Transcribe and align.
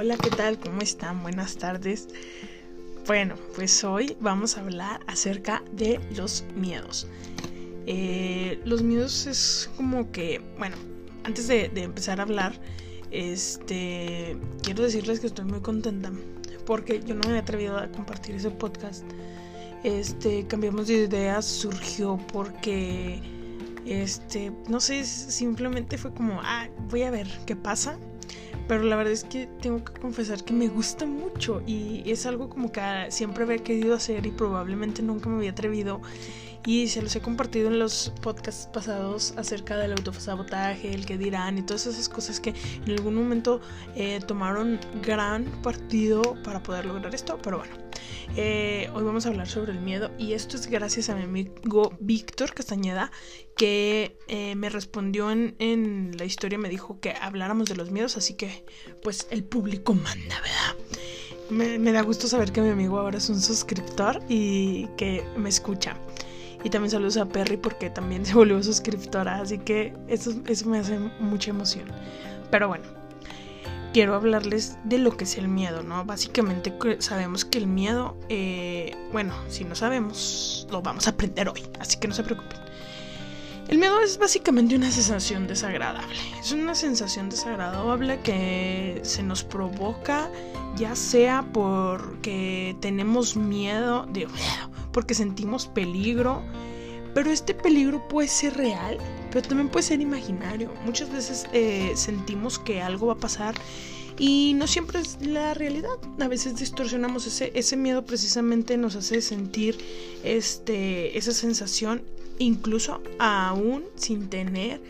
Hola, 0.00 0.16
¿qué 0.16 0.30
tal? 0.30 0.60
¿Cómo 0.60 0.80
están? 0.80 1.24
Buenas 1.24 1.56
tardes. 1.56 2.06
Bueno, 3.04 3.34
pues 3.56 3.82
hoy 3.82 4.16
vamos 4.20 4.56
a 4.56 4.60
hablar 4.60 5.00
acerca 5.08 5.64
de 5.72 5.98
los 6.14 6.44
miedos. 6.54 7.08
Eh, 7.84 8.60
los 8.64 8.84
miedos 8.84 9.26
es 9.26 9.68
como 9.76 10.12
que, 10.12 10.40
bueno, 10.56 10.76
antes 11.24 11.48
de, 11.48 11.64
empezar 11.74 12.20
a 12.20 12.22
hablar, 12.22 12.52
este, 13.10 14.36
quiero 14.62 14.84
decirles 14.84 15.18
que 15.18 15.26
estoy 15.26 15.46
muy 15.46 15.62
contenta 15.62 16.12
porque 16.64 17.00
yo 17.04 17.16
no 17.16 17.22
me 17.22 17.30
había 17.30 17.40
atrevido 17.40 17.76
a 17.76 17.88
compartir 17.88 18.36
ese 18.36 18.52
podcast. 18.52 19.02
Este, 19.82 20.46
cambiamos 20.46 20.86
de 20.86 20.94
ideas, 21.06 21.44
surgió 21.44 22.20
porque, 22.32 23.20
este, 23.84 24.52
no 24.68 24.78
sé, 24.78 25.04
simplemente 25.04 25.98
fue 25.98 26.14
como, 26.14 26.40
ah, 26.40 26.68
voy 26.88 27.02
a 27.02 27.10
ver 27.10 27.26
qué 27.46 27.56
pasa 27.56 27.98
pero 28.68 28.84
la 28.84 28.96
verdad 28.96 29.12
es 29.12 29.24
que 29.24 29.48
tengo 29.60 29.82
que 29.82 29.92
confesar 29.98 30.44
que 30.44 30.52
me 30.52 30.68
gusta 30.68 31.06
mucho 31.06 31.62
y 31.66 32.08
es 32.08 32.26
algo 32.26 32.48
como 32.48 32.70
que 32.70 32.80
siempre 33.08 33.44
había 33.44 33.58
querido 33.58 33.94
hacer 33.94 34.26
y 34.26 34.30
probablemente 34.30 35.02
nunca 35.02 35.28
me 35.28 35.38
había 35.38 35.50
atrevido 35.50 36.00
y 36.66 36.88
se 36.88 37.00
los 37.00 37.16
he 37.16 37.20
compartido 37.22 37.68
en 37.68 37.78
los 37.78 38.12
podcasts 38.20 38.68
pasados 38.72 39.32
acerca 39.38 39.78
del 39.78 39.92
autosabotaje, 39.92 40.92
el 40.92 41.06
que 41.06 41.16
dirán 41.16 41.56
y 41.56 41.62
todas 41.62 41.86
esas 41.86 42.10
cosas 42.10 42.40
que 42.40 42.54
en 42.84 42.92
algún 42.92 43.14
momento 43.14 43.60
eh, 43.94 44.20
tomaron 44.26 44.78
gran 45.02 45.44
partido 45.62 46.36
para 46.44 46.62
poder 46.62 46.84
lograr 46.84 47.14
esto, 47.14 47.38
pero 47.42 47.58
bueno. 47.58 47.87
Eh, 48.36 48.90
hoy 48.94 49.04
vamos 49.04 49.26
a 49.26 49.30
hablar 49.30 49.48
sobre 49.48 49.72
el 49.72 49.80
miedo 49.80 50.10
y 50.18 50.32
esto 50.32 50.56
es 50.56 50.66
gracias 50.68 51.08
a 51.08 51.14
mi 51.14 51.22
amigo 51.22 51.92
Víctor 52.00 52.52
Castañeda 52.52 53.10
que 53.56 54.16
eh, 54.28 54.54
me 54.54 54.68
respondió 54.68 55.30
en, 55.30 56.12
la 56.16 56.24
historia, 56.24 56.58
me 56.58 56.68
dijo 56.68 57.00
que 57.00 57.12
habláramos 57.12 57.68
de 57.68 57.74
los 57.76 57.90
miedos, 57.90 58.16
así 58.16 58.34
que 58.34 58.64
pues 59.02 59.26
el 59.30 59.44
público 59.44 59.94
manda, 59.94 60.36
¿verdad? 60.40 60.84
Me, 61.50 61.78
me 61.78 61.92
da 61.92 62.02
gusto 62.02 62.28
saber 62.28 62.52
que 62.52 62.60
mi 62.60 62.68
amigo 62.68 62.98
ahora 62.98 63.18
es 63.18 63.28
un 63.28 63.40
suscriptor 63.40 64.20
y 64.28 64.86
que 64.96 65.24
me 65.36 65.48
escucha. 65.48 65.96
Y 66.64 66.70
también 66.70 66.90
saludos 66.90 67.16
a 67.16 67.26
Perry 67.26 67.56
porque 67.56 67.90
también 67.90 68.26
se 68.26 68.34
volvió 68.34 68.62
suscriptora, 68.62 69.40
así 69.40 69.58
que 69.58 69.92
eso, 70.08 70.32
eso 70.46 70.68
me 70.68 70.78
hace 70.78 70.98
mucha 71.20 71.50
emoción. 71.50 71.86
Pero 72.50 72.68
bueno, 72.68 72.84
quiero 73.92 74.14
hablarles 74.14 74.76
de 74.84 74.98
lo 74.98 75.16
que 75.16 75.24
es 75.24 75.36
el 75.38 75.48
miedo, 75.48 75.82
¿no? 75.82 76.04
Básicamente 76.04 76.72
sabemos 77.00 77.44
que 77.44 77.58
el 77.58 77.66
miedo, 77.66 78.16
eh, 78.28 78.96
bueno, 79.12 79.34
si 79.48 79.64
no 79.64 79.74
sabemos, 79.74 80.66
lo 80.70 80.82
vamos 80.82 81.06
a 81.06 81.10
aprender 81.10 81.48
hoy, 81.48 81.62
así 81.80 81.98
que 81.98 82.08
no 82.08 82.14
se 82.14 82.22
preocupen. 82.22 82.58
El 83.68 83.76
miedo 83.76 84.00
es 84.00 84.18
básicamente 84.18 84.74
una 84.74 84.90
sensación 84.90 85.46
desagradable. 85.46 86.16
Es 86.40 86.52
una 86.52 86.74
sensación 86.74 87.28
desagradable 87.28 88.18
que 88.20 89.00
se 89.02 89.22
nos 89.22 89.44
provoca 89.44 90.30
ya 90.76 90.94
sea 90.94 91.44
porque 91.52 92.76
tenemos 92.80 93.36
miedo, 93.36 94.06
de 94.06 94.26
porque 94.92 95.14
sentimos 95.14 95.66
peligro, 95.66 96.42
pero 97.14 97.30
este 97.30 97.52
peligro 97.52 98.06
puede 98.08 98.28
ser 98.28 98.56
real, 98.56 98.98
pero 99.30 99.46
también 99.46 99.68
puede 99.68 99.84
ser 99.84 100.00
imaginario. 100.00 100.72
Muchas 100.84 101.10
veces 101.10 101.46
eh, 101.52 101.92
sentimos 101.94 102.58
que 102.58 102.80
algo 102.80 103.08
va 103.08 103.14
a 103.14 103.18
pasar 103.18 103.54
y 104.18 104.54
no 104.54 104.66
siempre 104.66 105.00
es 105.00 105.18
la 105.20 105.54
realidad. 105.54 105.96
A 106.20 106.28
veces 106.28 106.56
distorsionamos 106.56 107.26
ese, 107.26 107.52
ese 107.54 107.76
miedo 107.76 108.04
precisamente 108.04 108.76
nos 108.76 108.96
hace 108.96 109.20
sentir 109.22 109.78
este, 110.24 111.16
esa 111.16 111.32
sensación 111.32 112.02
incluso 112.38 113.00
aún 113.18 113.84
sin 113.96 114.28
tener 114.28 114.80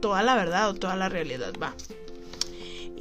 toda 0.00 0.22
la 0.22 0.36
verdad 0.36 0.70
o 0.70 0.74
toda 0.74 0.96
la 0.96 1.08
realidad, 1.08 1.52
va. 1.60 1.74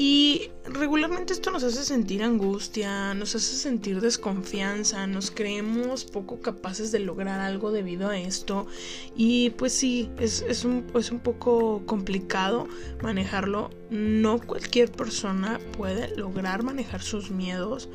Y 0.01 0.49
regularmente 0.63 1.33
esto 1.33 1.51
nos 1.51 1.61
hace 1.61 1.83
sentir 1.83 2.23
angustia, 2.23 3.13
nos 3.15 3.35
hace 3.35 3.53
sentir 3.57 3.99
desconfianza, 3.99 5.05
nos 5.07 5.29
creemos 5.29 6.05
poco 6.05 6.39
capaces 6.39 6.93
de 6.93 6.99
lograr 6.99 7.41
algo 7.41 7.73
debido 7.73 8.07
a 8.07 8.17
esto. 8.17 8.65
Y 9.17 9.49
pues 9.49 9.73
sí, 9.73 10.09
es, 10.17 10.41
es, 10.43 10.63
un, 10.63 10.85
es 10.95 11.11
un 11.11 11.19
poco 11.19 11.85
complicado 11.85 12.69
manejarlo. 13.03 13.71
No 13.89 14.39
cualquier 14.39 14.89
persona 14.89 15.59
puede 15.77 16.15
lograr 16.15 16.63
manejar 16.63 17.01
sus 17.01 17.29
miedos. 17.29 17.89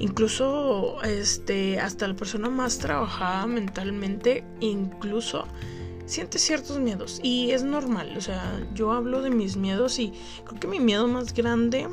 Incluso 0.00 1.02
este, 1.02 1.80
hasta 1.80 2.08
la 2.08 2.14
persona 2.14 2.50
más 2.50 2.76
trabajada 2.76 3.46
mentalmente, 3.46 4.44
incluso 4.60 5.46
siente 6.12 6.38
ciertos 6.38 6.78
miedos 6.78 7.20
y 7.22 7.52
es 7.52 7.64
normal, 7.64 8.14
o 8.16 8.20
sea, 8.20 8.60
yo 8.74 8.92
hablo 8.92 9.22
de 9.22 9.30
mis 9.30 9.56
miedos 9.56 9.98
y 9.98 10.12
creo 10.44 10.60
que 10.60 10.66
mi 10.66 10.78
miedo 10.78 11.06
más 11.08 11.32
grande, 11.32 11.88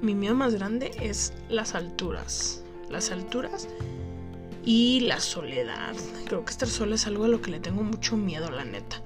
mi 0.00 0.14
miedo 0.14 0.34
más 0.34 0.54
grande 0.54 0.92
es 1.00 1.32
las 1.48 1.74
alturas, 1.74 2.62
las 2.88 3.10
alturas 3.10 3.68
y 4.64 5.00
la 5.00 5.18
soledad. 5.18 5.96
Creo 6.26 6.44
que 6.44 6.52
estar 6.52 6.68
sola 6.68 6.94
es 6.94 7.06
algo 7.08 7.24
a 7.24 7.28
lo 7.28 7.42
que 7.42 7.50
le 7.50 7.58
tengo 7.58 7.82
mucho 7.82 8.16
miedo, 8.16 8.50
la 8.50 8.64
neta. 8.64 9.02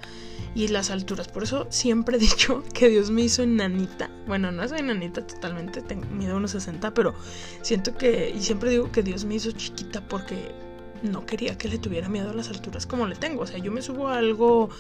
Y 0.55 0.69
las 0.69 0.91
alturas, 0.91 1.29
por 1.29 1.43
eso 1.43 1.67
siempre 1.71 2.17
he 2.17 2.21
dicho 2.21 2.65
que 2.75 2.91
Dios 2.91 3.11
me 3.11 3.23
hizo 3.23 3.43
enanita. 3.43 4.11
Bueno, 4.27 4.53
no 4.53 4.69
soy 4.69 4.81
enanita 4.81 5.27
totalmente, 5.27 5.81
tengo 5.81 6.06
miedo 6.06 6.35
a 6.35 6.37
unos 6.37 6.51
60, 6.51 6.93
pero 6.93 7.15
siento 7.62 7.97
que, 7.97 8.31
y 8.37 8.43
siempre 8.43 8.71
digo 8.71 8.93
que 8.93 9.03
Dios 9.03 9.25
me 9.25 9.37
hizo 9.37 9.53
chiquita 9.53 10.06
porque 10.06 10.66
no 11.03 11.27
quería 11.27 11.59
que 11.59 11.69
le 11.69 11.79
tuviera 11.79 12.09
miedo 12.09 12.31
a 12.31 12.34
las 12.34 12.49
alturas 12.49 12.87
como 12.87 13.07
le 13.07 13.17
tengo. 13.17 13.43
O 13.43 13.47
sea, 13.47 13.59
yo 13.59 13.73
me 13.73 13.83
subo 13.83 14.09
a 14.09 14.19
algo 14.19 14.71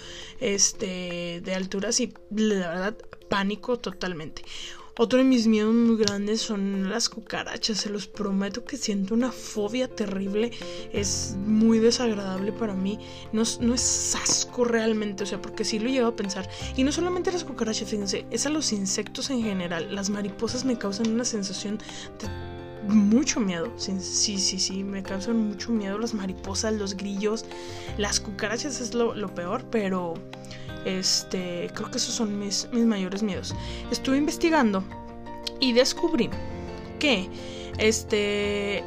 este, 0.40 1.40
de 1.44 1.54
alturas 1.54 2.00
y 2.00 2.12
la 2.30 2.68
verdad 2.68 2.96
pánico 3.28 3.78
totalmente. 3.78 4.42
Otro 4.98 5.18
de 5.18 5.26
mis 5.26 5.46
miedos 5.46 5.74
muy 5.74 5.98
grandes 5.98 6.40
son 6.40 6.88
las 6.88 7.10
cucarachas. 7.10 7.76
Se 7.76 7.90
los 7.90 8.06
prometo 8.06 8.64
que 8.64 8.78
siento 8.78 9.12
una 9.12 9.30
fobia 9.30 9.88
terrible. 9.88 10.52
Es 10.90 11.36
muy 11.38 11.80
desagradable 11.80 12.50
para 12.50 12.72
mí. 12.72 12.98
No, 13.30 13.42
no 13.60 13.74
es 13.74 14.14
asco 14.14 14.64
realmente. 14.64 15.24
O 15.24 15.26
sea, 15.26 15.42
porque 15.42 15.66
sí 15.66 15.78
lo 15.78 15.90
llevo 15.90 16.08
a 16.08 16.16
pensar. 16.16 16.48
Y 16.76 16.82
no 16.82 16.92
solamente 16.92 17.30
las 17.30 17.44
cucarachas, 17.44 17.90
fíjense. 17.90 18.24
Es 18.30 18.46
a 18.46 18.48
los 18.48 18.72
insectos 18.72 19.28
en 19.28 19.42
general. 19.42 19.94
Las 19.94 20.08
mariposas 20.08 20.64
me 20.64 20.78
causan 20.78 21.12
una 21.12 21.26
sensación 21.26 21.76
de 22.18 22.55
mucho 22.88 23.40
miedo. 23.40 23.72
Sí, 23.76 23.98
sí, 24.00 24.58
sí, 24.58 24.84
me 24.84 25.02
causan 25.02 25.36
mucho 25.36 25.70
miedo 25.70 25.98
las 25.98 26.14
mariposas, 26.14 26.72
los 26.74 26.96
grillos, 26.96 27.44
las 27.98 28.20
cucarachas 28.20 28.80
es 28.80 28.94
lo, 28.94 29.34
peor, 29.34 29.64
pero 29.70 30.14
este, 30.84 31.70
creo 31.74 31.90
que 31.90 31.98
esos 31.98 32.14
son 32.14 32.38
mis, 32.38 32.68
mis 32.72 32.84
mayores 32.84 33.22
miedos. 33.22 33.54
Estuve 33.90 34.16
investigando 34.18 34.82
y 35.60 35.72
descubrí 35.72 36.30
que 36.98 37.28
este 37.78 38.82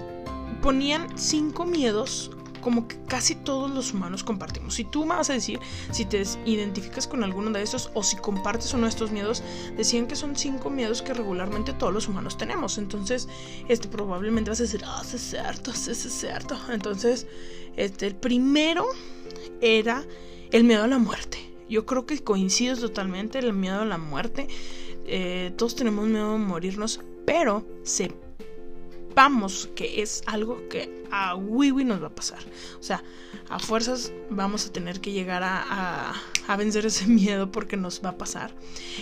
ponían 0.62 1.18
cinco 1.18 1.66
miedos 1.66 2.32
como 2.60 2.88
que 2.88 2.98
casi 3.08 3.36
todos 3.36 3.70
los 3.72 3.94
humanos 3.94 4.24
compartimos. 4.24 4.76
Si 4.76 4.84
tú 4.84 5.06
me 5.06 5.16
vas 5.16 5.30
a 5.30 5.34
decir 5.34 5.60
si 5.92 6.06
te 6.06 6.24
identificas 6.46 7.08
con 7.08 7.24
alguno 7.24 7.52
de 7.52 7.62
estos 7.62 7.92
o 7.94 8.04
si 8.04 8.16
compartes 8.18 8.74
uno 8.74 8.84
de 8.84 8.90
estos 8.90 9.12
miedos, 9.12 9.44
decían 9.78 10.08
que 10.08 10.16
son 10.16 10.36
cinco 10.36 10.70
miedos 10.70 11.02
que 11.02 11.14
regularmente 11.14 11.74
todos 11.74 11.94
los 11.94 12.08
humanos 12.08 12.38
tenemos. 12.38 12.78
Entonces, 12.78 13.28
este 13.68 13.88
probablemente 13.88 14.50
vas 14.52 14.60
a 14.60 14.64
decir, 14.64 14.82
ah, 14.86 15.02
es 15.04 15.22
cierto, 15.22 15.72
es 15.72 15.98
cierto. 15.98 16.58
Entonces, 16.72 17.28
este, 17.76 18.08
el 18.08 18.16
primero 18.16 18.86
era 19.62 20.06
el 20.52 20.64
miedo 20.64 20.84
a 20.84 20.88
la 20.88 20.98
muerte. 20.98 21.38
Yo 21.70 21.86
creo 21.86 22.06
que 22.06 22.20
coincido 22.20 22.76
totalmente 22.76 23.40
el 23.40 23.54
miedo 23.54 23.82
a 23.82 23.86
la 23.86 23.98
muerte. 23.98 24.48
Eh, 25.06 25.54
todos 25.58 25.76
tenemos 25.76 26.08
miedo 26.08 26.34
a 26.34 26.38
morirnos, 26.38 27.00
pero 27.26 27.66
se 27.84 28.12
que 29.76 30.02
es 30.02 30.24
algo 30.28 30.70
que 30.70 31.04
a 31.12 31.36
Wiwi 31.36 31.84
nos 31.84 32.02
va 32.02 32.08
a 32.08 32.16
pasar. 32.16 32.40
O 32.80 32.84
sea, 32.84 33.04
a 33.50 33.60
fuerzas 33.60 34.14
vamos 34.30 34.66
a 34.66 34.72
tener 34.72 35.02
que 35.02 35.12
llegar 35.12 35.44
a, 35.44 36.14
a, 36.48 36.56
vencer 36.56 36.86
ese 36.86 37.06
miedo 37.08 37.52
porque 37.52 37.76
nos 37.76 38.02
va 38.04 38.12
a 38.12 38.18
pasar. 38.18 38.54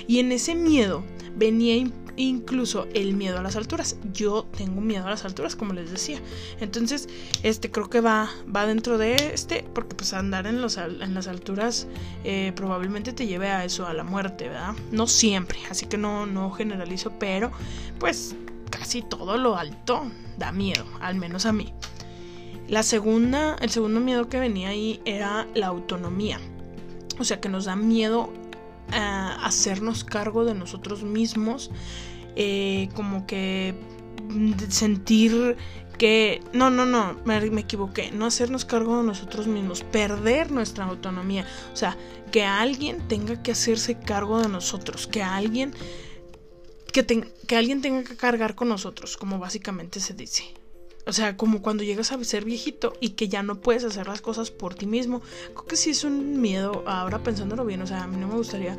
Y 0.08 0.20
en 0.20 0.32
ese 0.32 0.56
miedo 0.56 1.04
venía 1.36 1.86
incluso 2.16 2.88
el 2.96 3.14
miedo 3.14 3.38
a 3.38 3.44
las 3.44 3.56
alturas. 3.56 3.98
Yo 4.12 4.48
tengo 4.58 4.82
miedo 4.82 5.06
a 5.06 5.12
las 5.12 5.24
alturas, 5.24 5.56
como 5.56 5.74
les 5.74 5.92
decía. 5.92 6.20
Entonces, 6.60 7.08
este 7.44 7.70
creo 7.70 7.90
que 7.90 8.02
va, 8.02 8.32
va 8.54 8.66
dentro 8.66 8.98
de 8.98 9.16
este, 9.34 9.66
porque 9.76 9.96
pues 9.96 10.14
andar 10.14 10.48
en, 10.48 10.62
los, 10.62 10.78
en 10.78 11.14
las 11.14 11.28
alturas 11.28 11.88
eh, 12.24 12.54
probablemente 12.56 13.14
te 13.14 13.28
lleve 13.28 13.50
a 13.50 13.64
eso, 13.64 13.86
a 13.86 13.94
la 13.94 14.04
muerte, 14.04 14.50
¿verdad? 14.50 14.74
No 14.92 15.06
siempre, 15.06 15.60
así 15.70 15.86
que 15.86 15.98
no, 15.98 16.26
no 16.26 16.50
generalizo, 16.52 17.14
pero 17.20 17.52
pues 18.00 18.36
casi 18.88 19.02
todo 19.02 19.36
lo 19.38 19.58
alto 19.58 20.10
da 20.38 20.54
miedo, 20.54 20.86
al 21.02 21.16
menos 21.16 21.46
a 21.46 21.52
mí. 21.52 21.74
La 22.70 22.84
segunda, 22.84 23.58
el 23.60 23.70
segundo 23.70 24.00
miedo 24.00 24.30
que 24.30 24.40
venía 24.40 24.70
ahí 24.70 25.02
era 25.04 25.46
la 25.56 25.68
autonomía. 25.68 26.40
O 27.20 27.26
sea, 27.26 27.42
que 27.42 27.50
nos 27.50 27.66
da 27.66 27.76
miedo 27.76 28.32
eh, 28.94 28.96
hacernos 28.98 30.06
cargo 30.06 30.46
de 30.46 30.54
nosotros 30.54 31.04
mismos. 31.04 31.70
Eh, 32.38 32.88
como 32.96 33.28
que 33.28 33.76
sentir 34.70 35.58
que 35.98 36.42
no, 36.54 36.70
no, 36.70 36.86
no, 36.86 37.18
me, 37.26 37.42
me, 37.50 37.62
equivoqué, 37.62 38.12
no 38.12 38.26
hacernos 38.26 38.64
cargo 38.64 39.00
de 39.00 39.04
nosotros 39.04 39.48
mismos, 39.48 39.84
perder 39.84 40.50
nuestra 40.52 40.86
autonomía, 40.86 41.46
o 41.74 41.76
sea, 41.76 41.98
que 42.32 42.46
alguien 42.46 43.06
tenga 43.08 43.42
que 43.42 43.52
hacerse 43.52 44.00
cargo 44.00 44.40
de 44.40 44.48
nosotros, 44.48 45.08
que 45.08 45.24
alguien 45.24 45.74
que, 47.06 47.56
alguien 47.56 47.82
tenga 47.82 48.04
que 48.04 48.16
cargar 48.16 48.56
con 48.56 48.70
nosotros, 48.70 49.18
como 49.18 49.40
básicamente 49.40 50.00
se 50.00 50.14
dice. 50.14 50.44
O 51.06 51.14
sea, 51.14 51.38
como 51.38 51.62
cuando 51.62 51.84
llegas 51.84 52.12
a 52.12 52.24
ser 52.24 52.44
viejito 52.44 52.94
y 53.00 53.12
que 53.12 53.30
ya 53.30 53.44
no 53.44 53.62
puedes 53.62 53.84
hacer 53.84 54.08
las 54.08 54.22
cosas 54.22 54.52
por 54.52 54.76
ti 54.76 54.86
mismo. 54.86 55.22
Creo 55.54 55.66
que 55.66 55.78
sí 55.78 55.92
es 55.92 56.04
un 56.04 56.42
miedo, 56.42 56.84
ahora 56.86 57.24
pensándolo 57.24 57.66
bien, 57.66 57.82
o 57.82 57.88
sea, 57.88 58.04
a 58.04 58.08
mí 58.08 58.18
no 58.18 58.28
me 58.28 58.36
gustaría, 58.36 58.78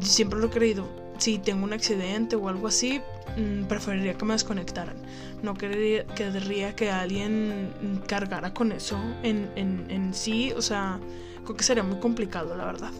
siempre 0.00 0.40
lo 0.40 0.46
he 0.46 0.50
creído, 0.50 0.88
si 1.18 1.38
tengo 1.38 1.64
un 1.64 1.72
accidente 1.72 2.34
o 2.34 2.48
algo 2.48 2.66
así, 2.66 3.00
mm, 3.36 3.64
preferiría 3.64 4.14
que 4.14 4.24
me 4.24 4.32
desconectaran. 4.32 4.96
No 5.42 5.54
querría, 5.54 6.04
querría 6.06 6.74
que 6.74 6.90
alguien 6.90 8.02
cargara 8.08 8.52
con 8.54 8.72
eso 8.72 8.98
en, 9.22 9.50
en, 9.54 9.88
en 9.88 10.14
sí, 10.14 10.52
o 10.52 10.62
sea, 10.62 10.98
creo 11.44 11.56
que 11.56 11.64
sería 11.64 11.84
muy 11.84 12.00
complicado, 12.00 12.56
la 12.56 12.64
verdad. 12.64 12.92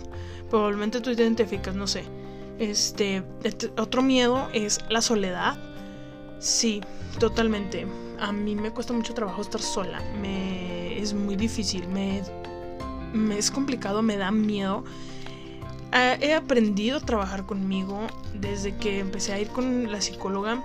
Probablemente 0.50 1.00
tú 1.00 1.14
te 1.16 1.22
identificas, 1.22 1.74
no 1.74 1.86
sé. 1.86 2.04
Este, 2.58 3.22
otro 3.78 4.02
miedo 4.02 4.48
es 4.52 4.80
la 4.88 5.00
soledad. 5.00 5.56
Sí, 6.38 6.80
totalmente 7.18 7.86
a 8.22 8.30
mí 8.30 8.54
me 8.54 8.70
cuesta 8.70 8.92
mucho 8.92 9.14
trabajo 9.14 9.42
estar 9.42 9.60
sola. 9.60 10.00
Me, 10.20 10.96
es 10.98 11.12
muy 11.12 11.34
difícil, 11.34 11.88
me, 11.88 12.22
me 13.12 13.36
es 13.36 13.50
complicado, 13.50 14.00
me 14.00 14.16
da 14.16 14.30
miedo. 14.30 14.84
He 15.92 16.34
aprendido 16.34 16.98
a 16.98 17.00
trabajar 17.00 17.44
conmigo 17.46 18.06
desde 18.34 18.74
que 18.76 18.98
empecé 18.98 19.32
a 19.32 19.40
ir 19.40 19.48
con 19.48 19.90
la 19.90 20.00
psicóloga. 20.00 20.62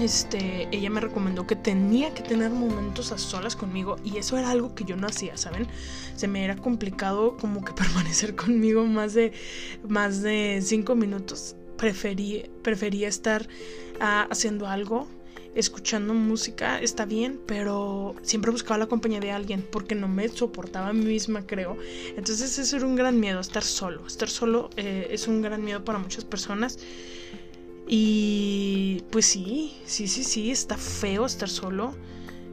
Este, 0.00 0.68
ella 0.72 0.90
me 0.90 1.00
recomendó 1.00 1.46
que 1.46 1.56
tenía 1.56 2.12
que 2.12 2.22
tener 2.22 2.50
momentos 2.50 3.12
a 3.12 3.18
solas 3.18 3.56
conmigo 3.56 3.96
y 4.04 4.18
eso 4.18 4.36
era 4.36 4.50
algo 4.50 4.74
que 4.74 4.84
yo 4.84 4.96
no 4.96 5.06
hacía, 5.06 5.36
¿saben? 5.36 5.66
Se 6.16 6.28
me 6.28 6.44
era 6.44 6.56
complicado 6.56 7.36
como 7.36 7.64
que 7.64 7.72
permanecer 7.74 8.34
conmigo 8.34 8.84
más 8.84 9.14
de 9.14 9.32
más 9.88 10.22
de 10.22 10.60
cinco 10.62 10.94
minutos. 10.94 11.56
Preferí, 11.76 12.50
prefería 12.62 13.08
estar 13.08 13.46
ah, 14.00 14.26
haciendo 14.30 14.66
algo 14.66 15.06
escuchando 15.56 16.12
música 16.12 16.78
está 16.80 17.06
bien, 17.06 17.40
pero 17.46 18.14
siempre 18.22 18.50
buscaba 18.50 18.76
la 18.78 18.86
compañía 18.86 19.20
de 19.20 19.32
alguien 19.32 19.66
porque 19.68 19.94
no 19.94 20.06
me 20.06 20.28
soportaba 20.28 20.88
a 20.88 20.92
mí 20.92 21.04
misma, 21.04 21.46
creo. 21.46 21.78
Entonces 22.16 22.58
eso 22.58 22.76
era 22.76 22.86
un 22.86 22.94
gran 22.94 23.18
miedo, 23.18 23.40
estar 23.40 23.64
solo. 23.64 24.06
Estar 24.06 24.28
solo 24.28 24.70
eh, 24.76 25.08
es 25.10 25.26
un 25.26 25.40
gran 25.40 25.64
miedo 25.64 25.82
para 25.82 25.98
muchas 25.98 26.24
personas. 26.24 26.78
Y 27.88 29.02
pues 29.10 29.26
sí, 29.26 29.74
sí, 29.86 30.06
sí, 30.08 30.24
sí, 30.24 30.50
está 30.50 30.76
feo 30.76 31.24
estar 31.24 31.48
solo, 31.48 31.94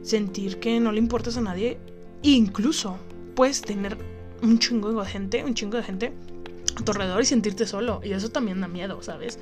sentir 0.02 0.58
que 0.58 0.80
no 0.80 0.90
le 0.90 0.98
importas 0.98 1.36
a 1.36 1.40
nadie. 1.42 1.78
incluso 2.22 2.98
puedes 3.34 3.60
tener 3.60 3.98
un 4.42 4.58
chingo 4.58 4.92
de 4.92 5.06
gente, 5.06 5.44
un 5.44 5.54
chingo 5.54 5.76
de 5.76 5.82
gente 5.82 6.12
a 6.76 6.82
tu 6.82 6.92
alrededor 6.92 7.20
y 7.20 7.26
sentirte 7.26 7.66
solo. 7.66 8.00
Y 8.02 8.12
eso 8.12 8.30
también 8.30 8.60
da 8.62 8.68
miedo, 8.68 9.02
¿sabes? 9.02 9.38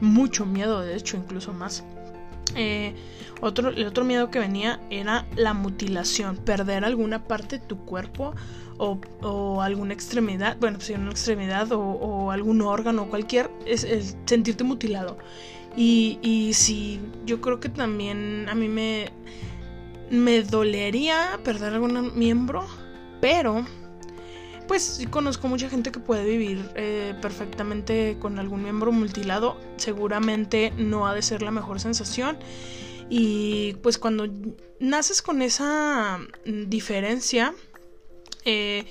Mucho 0.00 0.44
miedo, 0.44 0.80
de 0.80 0.94
hecho, 0.94 1.16
incluso 1.16 1.54
más. 1.54 1.84
Eh, 2.54 2.94
otro, 3.40 3.68
el 3.68 3.86
otro 3.86 4.04
miedo 4.04 4.30
que 4.30 4.38
venía 4.38 4.80
era 4.90 5.26
la 5.36 5.54
mutilación, 5.54 6.36
perder 6.36 6.84
alguna 6.84 7.24
parte 7.24 7.58
de 7.58 7.66
tu 7.66 7.78
cuerpo 7.84 8.34
o, 8.78 9.60
alguna 9.60 9.92
extremidad, 9.92 10.56
bueno, 10.60 10.80
si 10.80 10.92
una 10.92 11.10
extremidad 11.10 11.68
o, 11.72 12.30
algún 12.30 12.62
órgano 12.62 13.02
o 13.02 13.08
cualquier, 13.08 13.50
es, 13.66 14.16
sentirte 14.26 14.64
mutilado. 14.64 15.18
Y, 15.76 16.18
y 16.22 16.54
sí, 16.54 17.00
yo 17.26 17.40
creo 17.40 17.60
que 17.60 17.68
también 17.68 18.48
a 18.48 18.54
mí 18.54 18.68
me, 18.68 19.10
me 20.10 20.42
dolería 20.42 21.38
perder 21.44 21.74
algún 21.74 22.16
miembro, 22.18 22.66
pero 23.20 23.64
pues 24.68 25.00
conozco 25.10 25.48
mucha 25.48 25.68
gente 25.68 25.90
que 25.90 25.98
puede 25.98 26.24
vivir 26.24 26.70
eh, 26.76 27.14
perfectamente 27.20 28.18
con 28.20 28.38
algún 28.38 28.62
miembro 28.62 28.92
mutilado. 28.92 29.56
Seguramente 29.76 30.72
no 30.76 31.08
ha 31.08 31.14
de 31.14 31.22
ser 31.22 31.42
la 31.42 31.50
mejor 31.50 31.80
sensación. 31.80 32.38
Y 33.08 33.74
pues 33.82 33.98
cuando 33.98 34.28
naces 34.78 35.22
con 35.22 35.40
esa 35.40 36.20
diferencia, 36.44 37.54
eh, 38.44 38.84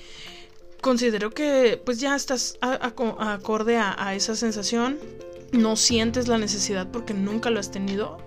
considero 0.80 1.30
que 1.30 1.80
pues 1.84 2.00
ya 2.00 2.16
estás 2.16 2.58
acorde 2.60 3.78
a, 3.78 4.14
esa 4.14 4.34
sensación. 4.34 4.98
No 5.52 5.76
sientes 5.76 6.28
la 6.28 6.36
necesidad 6.36 6.90
porque 6.90 7.14
nunca 7.14 7.50
lo 7.50 7.60
has 7.60 7.70
tenido. 7.70 8.18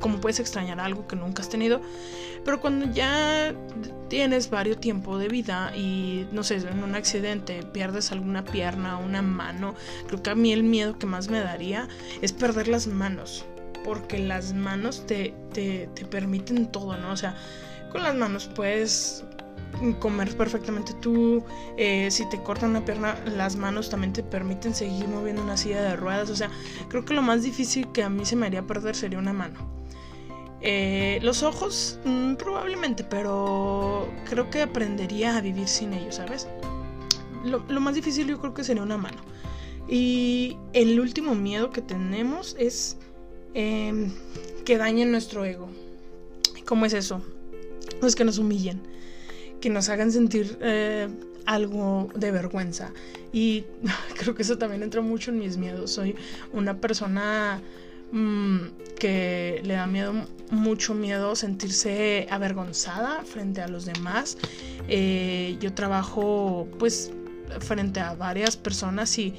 Como 0.00 0.20
puedes 0.20 0.40
extrañar 0.40 0.80
algo 0.80 1.06
que 1.06 1.16
nunca 1.16 1.42
has 1.42 1.48
tenido. 1.48 1.80
Pero 2.44 2.60
cuando 2.60 2.92
ya 2.92 3.54
tienes 4.08 4.50
varios 4.50 4.80
tiempo 4.80 5.18
de 5.18 5.28
vida 5.28 5.72
y 5.76 6.26
no 6.32 6.42
sé, 6.42 6.56
en 6.56 6.82
un 6.82 6.94
accidente 6.94 7.62
pierdes 7.62 8.12
alguna 8.12 8.44
pierna, 8.44 8.96
una 8.96 9.22
mano, 9.22 9.74
creo 10.06 10.22
que 10.22 10.30
a 10.30 10.34
mí 10.34 10.52
el 10.52 10.62
miedo 10.62 10.98
que 10.98 11.06
más 11.06 11.28
me 11.28 11.40
daría 11.40 11.88
es 12.22 12.32
perder 12.32 12.68
las 12.68 12.86
manos. 12.86 13.44
Porque 13.84 14.18
las 14.18 14.52
manos 14.52 15.06
te, 15.06 15.34
te, 15.52 15.88
permiten 16.10 16.70
todo, 16.70 16.96
¿no? 16.96 17.12
O 17.12 17.16
sea, 17.16 17.36
con 17.90 18.02
las 18.02 18.14
manos 18.14 18.50
puedes 18.54 19.24
comer 20.00 20.36
perfectamente 20.36 20.92
tú. 20.94 21.42
Eh, 21.76 22.10
si 22.10 22.28
te 22.28 22.42
cortan 22.42 22.70
una 22.70 22.84
pierna, 22.84 23.16
las 23.26 23.56
manos 23.56 23.90
también 23.90 24.12
te 24.12 24.22
permiten 24.22 24.74
seguir 24.74 25.08
moviendo 25.08 25.42
una 25.42 25.56
silla 25.56 25.82
de 25.82 25.96
ruedas. 25.96 26.30
O 26.30 26.36
sea, 26.36 26.50
creo 26.88 27.04
que 27.04 27.14
lo 27.14 27.22
más 27.22 27.42
difícil 27.42 27.88
que 27.92 28.02
a 28.02 28.08
mí 28.08 28.24
se 28.24 28.36
me 28.36 28.46
haría 28.46 28.66
perder 28.66 28.96
sería 28.96 29.18
una 29.18 29.32
mano. 29.32 29.78
Eh, 30.60 31.20
los 31.22 31.42
ojos, 31.42 32.00
mm, 32.04 32.34
probablemente, 32.34 33.04
pero 33.04 34.08
creo 34.28 34.50
que 34.50 34.62
aprendería 34.62 35.36
a 35.36 35.40
vivir 35.40 35.68
sin 35.68 35.92
ellos, 35.92 36.16
¿sabes? 36.16 36.48
Lo, 37.44 37.80
más 37.80 37.94
difícil 37.94 38.26
yo 38.26 38.40
creo 38.40 38.54
que 38.54 38.64
sería 38.64 38.82
una 38.82 38.96
mano. 38.96 39.18
Y 39.88 40.56
el 40.72 40.98
último 41.00 41.34
miedo 41.34 41.70
que 41.70 41.80
tenemos 41.80 42.56
es 42.58 42.96
em, 43.54 44.12
que 44.64 44.76
dañen 44.76 45.12
nuestro 45.12 45.44
ego. 45.44 45.68
¿Cómo 46.66 46.84
es 46.84 46.92
eso? 46.92 47.22
Pues 48.00 48.14
que 48.14 48.24
nos 48.24 48.38
humillen, 48.38 48.82
que 49.60 49.70
nos 49.70 49.88
hagan 49.88 50.12
sentir 50.12 50.58
eh, 50.60 51.08
algo 51.46 52.08
de 52.14 52.30
vergüenza. 52.30 52.92
Y 53.32 53.64
creo 54.18 54.34
que 54.34 54.42
eso 54.42 54.58
también 54.58 54.82
entra 54.82 55.00
mucho 55.00 55.30
en 55.30 55.38
mis 55.38 55.56
miedos. 55.56 55.92
Soy 55.92 56.14
una 56.52 56.80
persona 56.80 57.60
Mm, 58.10 58.68
que 58.98 59.60
le 59.64 59.74
da 59.74 59.86
miedo, 59.86 60.14
mucho 60.50 60.94
miedo 60.94 61.36
sentirse 61.36 62.26
avergonzada 62.30 63.22
frente 63.24 63.60
a 63.60 63.68
los 63.68 63.84
demás. 63.84 64.38
Eh, 64.88 65.56
yo 65.60 65.74
trabajo 65.74 66.66
pues 66.78 67.12
frente 67.60 68.00
a 68.00 68.14
varias 68.14 68.56
personas 68.56 69.18
y 69.18 69.34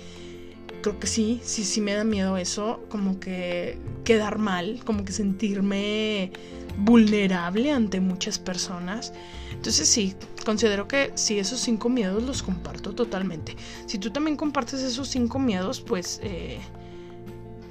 creo 0.82 1.00
que 1.00 1.08
sí, 1.08 1.40
sí, 1.44 1.64
sí 1.64 1.82
me 1.82 1.94
da 1.94 2.04
miedo 2.04 2.38
eso, 2.38 2.84
como 2.90 3.20
que 3.20 3.78
quedar 4.04 4.38
mal, 4.38 4.82
como 4.86 5.06
que 5.06 5.12
sentirme 5.12 6.32
vulnerable 6.78 7.72
ante 7.72 8.00
muchas 8.00 8.40
personas. 8.40 9.14
Entonces 9.52 9.88
sí, 9.88 10.16
considero 10.46 10.88
que 10.88 11.12
sí, 11.16 11.40
esos 11.40 11.60
cinco 11.60 11.90
miedos 11.90 12.24
los 12.24 12.44
comparto 12.44 12.94
totalmente. 12.94 13.56
Si 13.86 13.98
tú 13.98 14.12
también 14.12 14.38
compartes 14.38 14.82
esos 14.82 15.08
cinco 15.08 15.40
miedos, 15.40 15.82
pues... 15.82 16.20
Eh, 16.24 16.60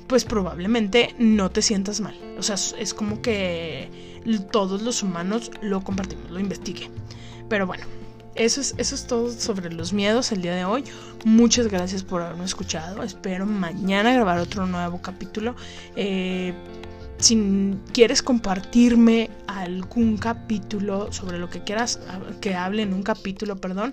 pues 0.07 0.25
probablemente 0.25 1.14
no 1.19 1.50
te 1.50 1.61
sientas 1.61 2.00
mal. 2.00 2.17
O 2.38 2.43
sea, 2.43 2.55
es 2.55 2.95
como 2.95 3.21
que 3.21 3.90
todos 4.50 4.81
los 4.81 5.02
humanos 5.02 5.50
lo 5.61 5.83
compartimos, 5.83 6.31
lo 6.31 6.40
investigue. 6.40 6.90
Pero 7.50 7.67
bueno, 7.67 7.85
eso 8.38 8.61
es, 8.61 8.75
eso 8.78 8.95
es 8.95 9.07
todo 9.07 9.33
sobre 9.33 9.73
los 9.73 9.92
miedos 9.92 10.33
el 10.33 10.42
día 10.42 10.54
de 10.54 10.64
hoy. 10.64 10.85
Muchas 11.25 11.66
gracias 11.66 12.02
por 12.02 12.23
haberme 12.23 12.45
escuchado. 12.45 13.02
Espero 13.02 13.45
mañana 13.47 14.12
grabar 14.14 14.38
otro 14.38 14.66
nuevo 14.66 15.02
capítulo. 15.02 15.57
Eh, 15.97 16.54
si 17.18 17.76
quieres 17.92 18.23
compartirme 18.23 19.30
algún 19.49 20.16
capítulo 20.16 21.12
sobre 21.12 21.38
lo 21.38 21.50
que 21.50 21.64
quieras 21.64 21.99
que 22.40 22.54
hable 22.54 22.83
en 22.83 22.95
un 22.95 23.02
capítulo, 23.02 23.57
perdón, 23.57 23.92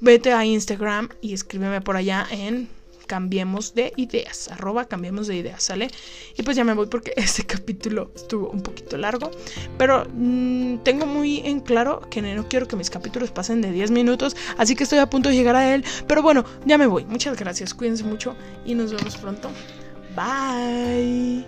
vete 0.00 0.32
a 0.32 0.44
Instagram 0.44 1.10
y 1.20 1.34
escríbeme 1.34 1.82
por 1.82 1.96
allá 1.96 2.26
en 2.30 2.68
cambiemos 3.06 3.74
de 3.74 3.92
ideas, 3.96 4.48
arroba 4.48 4.86
cambiemos 4.86 5.26
de 5.26 5.36
ideas, 5.36 5.62
¿sale? 5.62 5.88
Y 6.36 6.42
pues 6.42 6.56
ya 6.56 6.64
me 6.64 6.74
voy 6.74 6.86
porque 6.86 7.12
este 7.16 7.44
capítulo 7.44 8.10
estuvo 8.14 8.50
un 8.50 8.62
poquito 8.62 8.96
largo, 8.96 9.30
pero 9.78 10.06
mm, 10.12 10.78
tengo 10.78 11.06
muy 11.06 11.40
en 11.40 11.60
claro 11.60 12.00
que 12.10 12.22
no 12.22 12.48
quiero 12.48 12.66
que 12.68 12.76
mis 12.76 12.90
capítulos 12.90 13.30
pasen 13.30 13.60
de 13.60 13.72
10 13.72 13.90
minutos, 13.90 14.36
así 14.58 14.74
que 14.74 14.84
estoy 14.84 14.98
a 14.98 15.10
punto 15.10 15.28
de 15.28 15.36
llegar 15.36 15.56
a 15.56 15.74
él, 15.74 15.84
pero 16.06 16.22
bueno, 16.22 16.44
ya 16.64 16.78
me 16.78 16.86
voy, 16.86 17.04
muchas 17.04 17.36
gracias, 17.38 17.74
cuídense 17.74 18.04
mucho 18.04 18.36
y 18.64 18.74
nos 18.74 18.92
vemos 18.92 19.16
pronto, 19.16 19.50
bye. 20.14 21.44